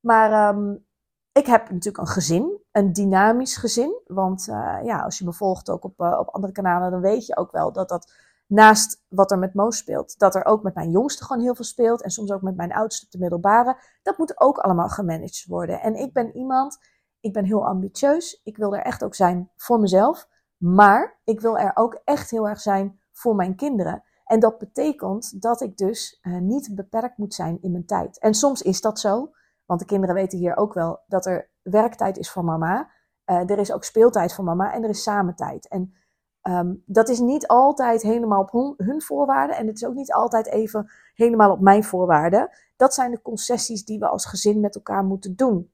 Maar 0.00 0.54
um, 0.54 0.86
ik 1.32 1.46
heb 1.46 1.70
natuurlijk 1.70 1.98
een 1.98 2.12
gezin, 2.12 2.58
een 2.72 2.92
dynamisch 2.92 3.56
gezin. 3.56 4.00
Want 4.06 4.48
uh, 4.48 4.78
ja, 4.82 5.00
als 5.00 5.18
je 5.18 5.24
me 5.24 5.32
volgt 5.32 5.70
ook 5.70 5.84
op, 5.84 6.00
uh, 6.00 6.18
op 6.18 6.28
andere 6.28 6.52
kanalen, 6.52 6.90
dan 6.90 7.00
weet 7.00 7.26
je 7.26 7.36
ook 7.36 7.52
wel 7.52 7.72
dat 7.72 7.88
dat 7.88 8.12
naast 8.46 9.02
wat 9.08 9.30
er 9.30 9.38
met 9.38 9.54
Moos 9.54 9.76
speelt, 9.76 10.18
dat 10.18 10.34
er 10.34 10.44
ook 10.44 10.62
met 10.62 10.74
mijn 10.74 10.90
jongste 10.90 11.24
gewoon 11.24 11.42
heel 11.42 11.54
veel 11.54 11.64
speelt. 11.64 12.02
En 12.02 12.10
soms 12.10 12.30
ook 12.32 12.42
met 12.42 12.56
mijn 12.56 12.72
oudste 12.72 13.04
op 13.04 13.12
de 13.12 13.18
middelbare. 13.18 13.76
Dat 14.02 14.18
moet 14.18 14.40
ook 14.40 14.58
allemaal 14.58 14.88
gemanaged 14.88 15.44
worden. 15.46 15.80
En 15.80 15.94
ik 15.94 16.12
ben 16.12 16.36
iemand, 16.36 16.78
ik 17.20 17.32
ben 17.32 17.44
heel 17.44 17.66
ambitieus. 17.66 18.40
Ik 18.44 18.56
wil 18.56 18.76
er 18.76 18.82
echt 18.82 19.04
ook 19.04 19.14
zijn 19.14 19.50
voor 19.56 19.80
mezelf. 19.80 20.28
Maar 20.56 21.20
ik 21.24 21.40
wil 21.40 21.58
er 21.58 21.70
ook 21.74 22.00
echt 22.04 22.30
heel 22.30 22.48
erg 22.48 22.60
zijn 22.60 23.00
voor 23.12 23.34
mijn 23.34 23.56
kinderen. 23.56 24.02
En 24.24 24.40
dat 24.40 24.58
betekent 24.58 25.42
dat 25.42 25.60
ik 25.60 25.76
dus 25.76 26.18
uh, 26.22 26.38
niet 26.38 26.74
beperkt 26.74 27.16
moet 27.16 27.34
zijn 27.34 27.58
in 27.60 27.70
mijn 27.70 27.86
tijd. 27.86 28.18
En 28.18 28.34
soms 28.34 28.62
is 28.62 28.80
dat 28.80 29.00
zo, 29.00 29.30
want 29.64 29.80
de 29.80 29.86
kinderen 29.86 30.14
weten 30.14 30.38
hier 30.38 30.56
ook 30.56 30.74
wel 30.74 31.00
dat 31.06 31.26
er 31.26 31.50
werktijd 31.62 32.18
is 32.18 32.30
voor 32.30 32.44
mama. 32.44 32.90
Uh, 33.26 33.50
er 33.50 33.58
is 33.58 33.72
ook 33.72 33.84
speeltijd 33.84 34.34
voor 34.34 34.44
mama 34.44 34.72
en 34.72 34.82
er 34.82 34.88
is 34.88 35.02
samen 35.02 35.34
tijd. 35.34 35.68
En 35.68 35.94
um, 36.42 36.82
dat 36.86 37.08
is 37.08 37.18
niet 37.18 37.46
altijd 37.46 38.02
helemaal 38.02 38.40
op 38.40 38.76
hun 38.76 39.02
voorwaarden 39.02 39.56
en 39.56 39.66
het 39.66 39.76
is 39.76 39.86
ook 39.86 39.94
niet 39.94 40.12
altijd 40.12 40.46
even 40.46 40.90
helemaal 41.14 41.50
op 41.50 41.60
mijn 41.60 41.84
voorwaarden. 41.84 42.50
Dat 42.76 42.94
zijn 42.94 43.10
de 43.10 43.22
concessies 43.22 43.84
die 43.84 43.98
we 43.98 44.08
als 44.08 44.26
gezin 44.26 44.60
met 44.60 44.74
elkaar 44.74 45.04
moeten 45.04 45.36
doen. 45.36 45.72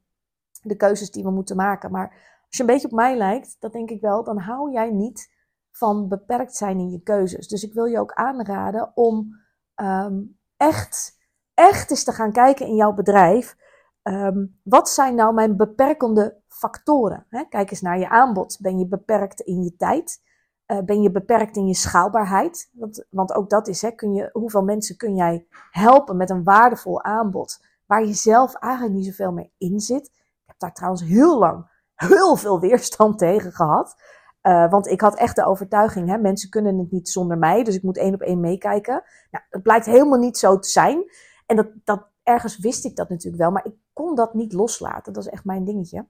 De 0.68 0.76
keuzes 0.76 1.10
die 1.10 1.22
we 1.22 1.30
moeten 1.30 1.56
maken. 1.56 1.90
Maar 1.90 2.08
als 2.46 2.56
je 2.56 2.60
een 2.60 2.66
beetje 2.66 2.86
op 2.86 2.94
mij 2.94 3.16
lijkt, 3.16 3.56
dan 3.60 3.70
denk 3.70 3.90
ik 3.90 4.00
wel, 4.00 4.24
dan 4.24 4.38
hou 4.38 4.72
jij 4.72 4.90
niet 4.90 5.34
van 5.70 6.08
beperkt 6.08 6.56
zijn 6.56 6.78
in 6.78 6.90
je 6.90 7.02
keuzes. 7.02 7.48
Dus 7.48 7.62
ik 7.62 7.72
wil 7.72 7.84
je 7.84 7.98
ook 7.98 8.12
aanraden 8.12 8.92
om 8.94 9.36
um, 9.76 10.38
echt, 10.56 11.18
echt 11.54 11.90
eens 11.90 12.04
te 12.04 12.12
gaan 12.12 12.32
kijken 12.32 12.66
in 12.66 12.74
jouw 12.74 12.92
bedrijf. 12.92 13.56
Um, 14.02 14.60
wat 14.62 14.88
zijn 14.88 15.14
nou 15.14 15.34
mijn 15.34 15.56
beperkende 15.56 16.40
factoren? 16.48 17.26
Kijk 17.48 17.70
eens 17.70 17.80
naar 17.80 17.98
je 17.98 18.08
aanbod. 18.08 18.58
Ben 18.60 18.78
je 18.78 18.86
beperkt 18.86 19.40
in 19.40 19.62
je 19.62 19.76
tijd? 19.76 20.24
Uh, 20.66 20.80
ben 20.80 21.02
je 21.02 21.10
beperkt 21.10 21.56
in 21.56 21.66
je 21.66 21.74
schaalbaarheid? 21.74 22.70
Want, 22.72 23.06
want 23.10 23.34
ook 23.34 23.50
dat 23.50 23.68
is, 23.68 23.82
hè, 23.82 23.90
kun 23.90 24.12
je, 24.12 24.30
hoeveel 24.32 24.62
mensen 24.62 24.96
kun 24.96 25.14
jij 25.14 25.46
helpen 25.70 26.16
met 26.16 26.30
een 26.30 26.44
waardevol 26.44 27.02
aanbod 27.02 27.64
waar 27.86 28.04
je 28.04 28.14
zelf 28.14 28.54
eigenlijk 28.54 28.94
niet 28.94 29.06
zoveel 29.06 29.32
meer 29.32 29.50
in 29.58 29.80
zit? 29.80 30.10
Heb 30.56 30.68
daar 30.68 30.74
trouwens 30.74 31.02
heel 31.02 31.38
lang 31.38 31.74
heel 31.96 32.36
veel 32.36 32.60
weerstand 32.60 33.18
tegen 33.28 33.52
gehad. 33.52 33.94
Uh, 34.42 34.70
want 34.70 34.86
ik 34.86 35.00
had 35.00 35.16
echt 35.16 35.36
de 35.36 35.46
overtuiging, 35.46 36.08
hè, 36.08 36.18
mensen 36.18 36.50
kunnen 36.50 36.78
het 36.78 36.90
niet 36.90 37.08
zonder 37.08 37.38
mij, 37.38 37.64
dus 37.64 37.74
ik 37.74 37.82
moet 37.82 37.96
één 37.98 38.14
op 38.14 38.20
één 38.20 38.40
meekijken. 38.40 39.02
Nou, 39.30 39.44
dat 39.50 39.62
blijkt 39.62 39.86
helemaal 39.86 40.18
niet 40.18 40.38
zo 40.38 40.58
te 40.58 40.68
zijn. 40.68 41.04
En 41.46 41.56
dat, 41.56 41.68
dat, 41.84 42.06
ergens 42.22 42.58
wist 42.58 42.84
ik 42.84 42.96
dat 42.96 43.08
natuurlijk 43.08 43.42
wel, 43.42 43.50
maar 43.50 43.66
ik 43.66 43.74
kon 43.92 44.14
dat 44.14 44.34
niet 44.34 44.52
loslaten. 44.52 45.12
Dat 45.12 45.24
is 45.24 45.30
echt 45.30 45.44
mijn 45.44 45.64
dingetje. 45.64 46.08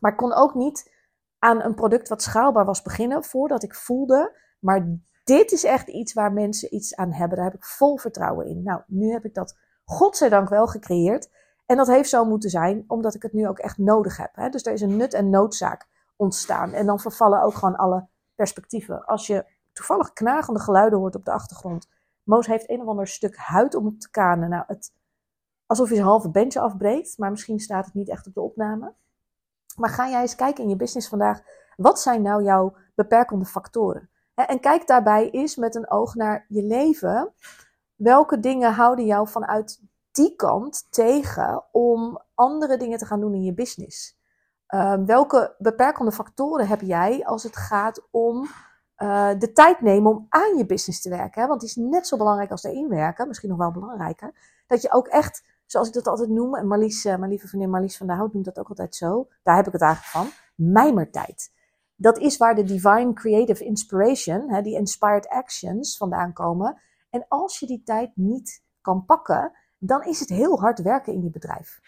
Maar 0.00 0.10
ik 0.10 0.16
kon 0.16 0.32
ook 0.32 0.54
niet 0.54 0.94
aan 1.38 1.62
een 1.62 1.74
product 1.74 2.08
wat 2.08 2.22
schaalbaar 2.22 2.64
was 2.64 2.82
beginnen 2.82 3.24
voordat 3.24 3.62
ik 3.62 3.74
voelde, 3.74 4.38
maar 4.58 4.98
dit 5.24 5.52
is 5.52 5.64
echt 5.64 5.88
iets 5.88 6.12
waar 6.12 6.32
mensen 6.32 6.74
iets 6.74 6.96
aan 6.96 7.12
hebben. 7.12 7.36
Daar 7.36 7.46
heb 7.46 7.54
ik 7.54 7.64
vol 7.64 7.96
vertrouwen 7.96 8.46
in. 8.46 8.62
Nou, 8.62 8.82
nu 8.86 9.10
heb 9.10 9.24
ik 9.24 9.34
dat 9.34 9.58
godzijdank 9.84 10.48
wel 10.48 10.66
gecreëerd. 10.66 11.30
En 11.66 11.76
dat 11.76 11.86
heeft 11.86 12.08
zo 12.08 12.24
moeten 12.24 12.50
zijn, 12.50 12.84
omdat 12.86 13.14
ik 13.14 13.22
het 13.22 13.32
nu 13.32 13.48
ook 13.48 13.58
echt 13.58 13.78
nodig 13.78 14.16
heb. 14.16 14.30
Hè? 14.34 14.48
Dus 14.48 14.66
er 14.66 14.72
is 14.72 14.80
een 14.80 14.96
nut 14.96 15.14
en 15.14 15.30
noodzaak 15.30 15.86
ontstaan. 16.16 16.72
En 16.72 16.86
dan 16.86 17.00
vervallen 17.00 17.42
ook 17.42 17.54
gewoon 17.54 17.76
alle 17.76 18.06
perspectieven. 18.34 19.04
Als 19.04 19.26
je 19.26 19.44
toevallig 19.72 20.12
knagende 20.12 20.60
geluiden 20.60 20.98
hoort 20.98 21.14
op 21.14 21.24
de 21.24 21.32
achtergrond. 21.32 21.88
Moos 22.22 22.46
heeft 22.46 22.70
een 22.70 22.80
of 22.80 22.86
ander 22.86 23.06
stuk 23.06 23.36
huid 23.36 23.74
om 23.74 23.98
te 23.98 24.10
kanen. 24.10 24.48
Nou, 24.48 24.64
het, 24.66 24.92
alsof 25.66 25.88
je 25.88 25.94
zijn 25.94 26.06
halve 26.06 26.30
bench 26.30 26.56
afbreekt. 26.56 27.18
Maar 27.18 27.30
misschien 27.30 27.60
staat 27.60 27.84
het 27.84 27.94
niet 27.94 28.08
echt 28.08 28.26
op 28.26 28.34
de 28.34 28.40
opname. 28.40 28.94
Maar 29.76 29.90
ga 29.90 30.08
jij 30.08 30.20
eens 30.20 30.34
kijken 30.34 30.62
in 30.62 30.70
je 30.70 30.76
business 30.76 31.08
vandaag. 31.08 31.40
Wat 31.76 32.00
zijn 32.00 32.22
nou 32.22 32.42
jouw 32.42 32.76
beperkende 32.94 33.44
factoren? 33.44 34.10
En 34.34 34.60
kijk 34.60 34.86
daarbij 34.86 35.30
eens 35.30 35.56
met 35.56 35.74
een 35.74 35.90
oog 35.90 36.14
naar 36.14 36.46
je 36.48 36.62
leven. 36.62 37.32
Welke 37.94 38.40
dingen 38.40 38.72
houden 38.72 39.06
jou 39.06 39.28
vanuit 39.28 39.82
die 40.16 40.36
kant 40.36 40.86
tegen 40.90 41.64
om 41.72 42.20
andere 42.34 42.76
dingen 42.76 42.98
te 42.98 43.06
gaan 43.06 43.20
doen 43.20 43.34
in 43.34 43.42
je 43.42 43.54
business? 43.54 44.18
Uh, 44.68 44.94
welke 45.04 45.54
beperkende 45.58 46.12
factoren 46.12 46.66
heb 46.66 46.80
jij 46.80 47.24
als 47.24 47.42
het 47.42 47.56
gaat 47.56 48.08
om 48.10 48.46
uh, 48.98 49.30
de 49.38 49.52
tijd 49.52 49.80
nemen 49.80 50.10
om 50.10 50.26
aan 50.28 50.56
je 50.56 50.66
business 50.66 51.02
te 51.02 51.08
werken? 51.08 51.42
Hè? 51.42 51.48
Want 51.48 51.60
die 51.60 51.68
is 51.68 51.76
net 51.76 52.06
zo 52.06 52.16
belangrijk 52.16 52.50
als 52.50 52.64
erin 52.64 52.88
werken, 52.88 53.26
misschien 53.28 53.48
nog 53.48 53.58
wel 53.58 53.70
belangrijker. 53.70 54.34
Dat 54.66 54.82
je 54.82 54.92
ook 54.92 55.06
echt, 55.06 55.44
zoals 55.66 55.88
ik 55.88 55.94
dat 55.94 56.06
altijd 56.06 56.28
noem, 56.28 56.54
en 56.54 56.66
Marlies, 56.66 57.04
uh, 57.04 57.16
mijn 57.16 57.30
lieve 57.30 57.48
vriendin 57.48 57.70
Marlies 57.70 57.96
van 57.96 58.06
der 58.06 58.16
Hout 58.16 58.32
noemt 58.32 58.44
dat 58.44 58.58
ook 58.58 58.68
altijd 58.68 58.94
zo, 58.94 59.28
daar 59.42 59.56
heb 59.56 59.66
ik 59.66 59.72
het 59.72 59.82
eigenlijk 59.82 60.12
van, 60.12 60.28
mijmertijd. 60.54 61.52
Dat 61.96 62.18
is 62.18 62.36
waar 62.36 62.54
de 62.54 62.64
Divine 62.64 63.12
Creative 63.12 63.64
Inspiration, 63.64 64.50
hè, 64.50 64.62
die 64.62 64.74
Inspired 64.74 65.28
Actions 65.28 65.96
vandaan 65.96 66.32
komen. 66.32 66.80
En 67.10 67.24
als 67.28 67.58
je 67.58 67.66
die 67.66 67.82
tijd 67.82 68.10
niet 68.14 68.62
kan 68.80 69.04
pakken, 69.04 69.52
dan 69.78 70.04
is 70.04 70.20
het 70.20 70.28
heel 70.28 70.60
hard 70.60 70.82
werken 70.82 71.12
in 71.12 71.22
je 71.22 71.30
bedrijf. 71.30 71.80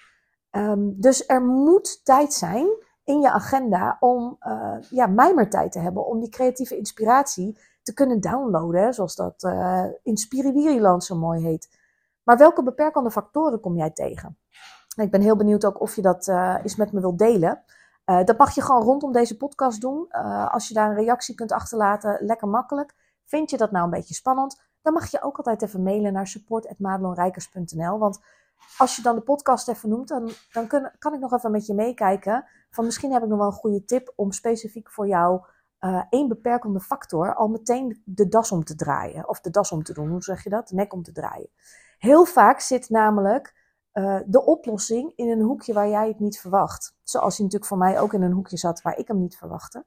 Um, 0.51 1.01
dus 1.01 1.27
er 1.27 1.43
moet 1.43 2.05
tijd 2.05 2.33
zijn 2.33 2.67
in 3.05 3.21
je 3.21 3.31
agenda 3.31 3.97
om 4.01 4.37
uh, 4.41 4.77
ja, 4.91 5.07
mijmertijd 5.07 5.73
te 5.73 5.79
hebben. 5.79 6.07
Om 6.07 6.21
die 6.21 6.29
creatieve 6.29 6.77
inspiratie 6.77 7.59
te 7.83 7.95
kunnen 7.95 8.21
downloaden. 8.21 8.95
Zoals 8.95 9.15
dat 9.17 9.43
uh, 9.43 9.85
zo 11.01 11.17
mooi 11.17 11.43
heet. 11.43 11.79
Maar 12.23 12.37
welke 12.37 12.63
beperkende 12.63 13.11
factoren 13.11 13.61
kom 13.61 13.77
jij 13.77 13.91
tegen? 13.91 14.39
Ik 14.97 15.11
ben 15.11 15.21
heel 15.21 15.37
benieuwd 15.37 15.65
ook 15.65 15.81
of 15.81 15.97
je 15.97 16.03
dat 16.03 16.27
uh, 16.27 16.59
eens 16.63 16.77
met 16.77 16.93
me 16.93 17.01
wilt 17.01 17.19
delen. 17.19 17.63
Dat 18.25 18.39
mag 18.39 18.55
je 18.55 18.63
gewoon 18.63 18.83
rondom 18.83 19.13
deze 19.13 19.37
podcast 19.37 19.81
doen. 19.81 20.09
Als 20.51 20.69
je 20.69 20.75
daar 20.75 20.91
een 20.91 20.97
reactie 20.97 21.35
kunt 21.35 21.53
achterlaten, 21.53 22.19
lekker 22.21 22.49
makkelijk. 22.49 22.95
Vind 23.25 23.51
je 23.51 23.57
dat 23.57 23.71
nou 23.71 23.85
een 23.85 23.91
beetje 23.91 24.15
spannend? 24.15 24.68
Dan 24.89 24.97
mag 24.97 25.11
je 25.11 25.23
ook 25.23 25.37
altijd 25.37 25.63
even 25.63 25.83
mailen 25.83 26.13
naar 26.13 26.27
support.madelonrijkers.nl. 26.27 27.99
Want 27.99 28.21
als 28.79 28.97
je 28.97 29.03
dan 29.03 29.15
de 29.15 29.21
podcast 29.21 29.69
even 29.69 29.89
noemt, 29.89 30.09
dan, 30.09 30.31
dan 30.53 30.67
kan 30.99 31.15
ik 31.15 31.21
nog 31.21 31.33
even 31.33 31.51
met 31.51 31.67
je 31.67 31.75
meekijken. 31.75 32.45
Van 32.71 32.85
misschien 32.85 33.13
heb 33.13 33.23
ik 33.23 33.29
nog 33.29 33.39
wel 33.39 33.47
een 33.47 33.53
goede 33.53 33.85
tip 33.85 34.13
om 34.17 34.33
specifiek 34.33 34.91
voor 34.91 35.09
jou 35.09 35.43
uh, 35.81 36.03
één 36.11 36.29
beperkende 36.29 36.81
factor 36.81 37.35
al 37.35 37.49
meteen 37.49 38.03
de 38.05 38.29
das 38.29 38.53
om 38.53 38.65
te 38.65 38.75
draaien. 38.75 39.29
Of 39.29 39.41
de 39.41 39.51
das 39.51 39.73
om 39.73 39.83
te 39.83 39.93
doen, 39.93 40.09
hoe 40.09 40.23
zeg 40.23 40.45
je 40.45 40.51
dat? 40.51 40.69
De 40.69 40.75
nek 40.75 40.93
om 40.93 41.03
te 41.03 41.13
draaien. 41.13 41.51
Heel 41.99 42.25
vaak 42.25 42.61
zit 42.61 42.91
namelijk 42.91 43.55
uh, 43.93 44.21
de 44.27 44.45
oplossing 44.45 45.13
in 45.17 45.31
een 45.31 45.43
hoekje 45.43 45.73
waar 45.73 45.89
jij 45.89 46.09
het 46.09 46.21
niet 46.21 46.41
verwacht. 46.41 46.97
Zoals 47.03 47.37
hij 47.37 47.45
natuurlijk 47.45 47.71
voor 47.71 47.81
mij 47.81 48.01
ook 48.01 48.13
in 48.13 48.23
een 48.23 48.33
hoekje 48.33 48.57
zat 48.57 48.83
waar 48.83 48.97
ik 48.97 49.09
hem 49.09 49.19
niet 49.19 49.37
verwachtte. 49.37 49.85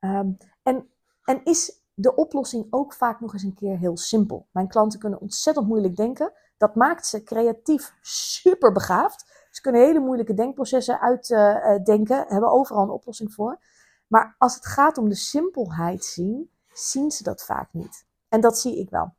Um, 0.00 0.36
en, 0.62 0.88
en 1.24 1.44
is 1.44 1.83
de 1.94 2.14
oplossing 2.14 2.66
ook 2.70 2.92
vaak 2.92 3.20
nog 3.20 3.32
eens 3.32 3.42
een 3.42 3.54
keer 3.54 3.78
heel 3.78 3.96
simpel. 3.96 4.46
Mijn 4.50 4.68
klanten 4.68 4.98
kunnen 4.98 5.20
ontzettend 5.20 5.66
moeilijk 5.66 5.96
denken. 5.96 6.32
Dat 6.56 6.74
maakt 6.74 7.06
ze 7.06 7.22
creatief 7.22 7.94
super 8.00 8.72
begaafd. 8.72 9.46
Ze 9.50 9.60
kunnen 9.60 9.80
hele 9.80 10.00
moeilijke 10.00 10.34
denkprocessen 10.34 11.00
uitdenken, 11.00 12.24
uh, 12.24 12.30
hebben 12.30 12.50
overal 12.50 12.82
een 12.82 12.90
oplossing 12.90 13.32
voor. 13.32 13.58
Maar 14.06 14.34
als 14.38 14.54
het 14.54 14.66
gaat 14.66 14.98
om 14.98 15.08
de 15.08 15.14
simpelheid 15.14 16.04
zien, 16.04 16.50
zien 16.72 17.10
ze 17.10 17.22
dat 17.22 17.44
vaak 17.44 17.68
niet. 17.72 18.06
En 18.28 18.40
dat 18.40 18.58
zie 18.58 18.78
ik 18.78 18.90
wel. 18.90 19.14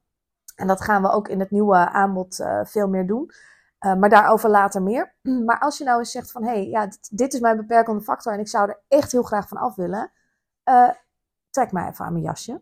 En 0.55 0.67
dat 0.67 0.82
gaan 0.82 1.01
we 1.01 1.12
ook 1.12 1.27
in 1.27 1.39
het 1.39 1.51
nieuwe 1.51 1.89
aanbod 1.89 2.39
uh, 2.39 2.60
veel 2.63 2.88
meer 2.88 3.08
doen. 3.08 3.32
Maar 3.79 4.10
daarover 4.10 4.50
later 4.50 4.82
meer. 4.82 5.15
Maar 5.46 5.60
als 5.60 5.77
je 5.77 5.84
nou 5.84 6.00
eens 6.00 6.12
zegt 6.12 6.32
van, 6.32 6.44
hé, 6.44 6.50
hey, 6.50 6.67
ja, 6.67 6.89
dit, 7.10 7.34
is 7.34 7.39
mijn 7.39 7.58
beperkende 7.58 8.01
factor 8.01 8.34
en 8.34 8.39
ik 8.39 8.48
zou 8.48 8.70
er 8.70 8.79
echt 8.88 9.12
heel 9.12 9.24
graag 9.24 9.48
van 9.48 9.58
af 9.58 9.75
willen. 9.75 10.12
Trek 11.55 11.71
mij 11.71 11.89
even 11.89 12.05
aan 12.05 12.12
mijn 12.12 12.25
jasje. 12.25 12.62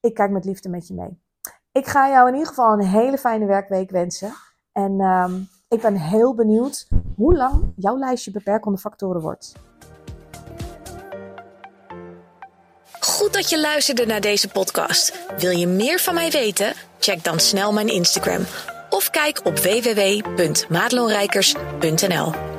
Ik 0.00 0.14
kijk 0.14 0.30
met 0.30 0.44
liefde 0.44 0.68
met 0.68 0.88
je 0.88 0.94
mee. 0.94 1.18
Ik 1.72 1.86
ga 1.86 2.08
jou 2.08 2.28
in 2.28 2.32
ieder 2.32 2.48
geval 2.48 2.72
een 2.72 2.86
hele 2.86 3.18
fijne 3.18 3.46
werkweek 3.46 3.90
wensen. 3.90 4.32
En 4.72 5.00
um, 5.00 5.48
ik 5.68 5.80
ben 5.80 5.94
heel 5.94 6.34
benieuwd 6.34 6.88
hoe 7.16 7.36
lang 7.36 7.72
jouw 7.76 7.98
lijstje 7.98 8.30
beperkende 8.30 8.78
factoren 8.78 9.20
wordt. 9.20 9.52
Goed 13.00 13.32
dat 13.32 13.50
je 13.50 13.60
luisterde 13.60 14.06
naar 14.06 14.20
deze 14.20 14.48
podcast. 14.48 15.26
Wil 15.38 15.50
je 15.50 15.66
meer 15.66 15.98
van 15.98 16.14
mij 16.14 16.30
weten? 16.30 16.72
Check 16.98 17.24
dan 17.24 17.38
snel 17.38 17.72
mijn 17.72 17.88
Instagram 17.88 18.42
of 18.90 19.10
kijk 19.10 19.40
op 19.44 19.58
www.madelonrijkers.nl. 19.58 22.49